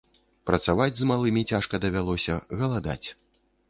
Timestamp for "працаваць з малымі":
0.49-1.45